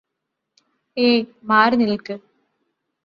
[0.97, 1.19] hey
[1.43, 2.15] മാറി നില്ക്ക്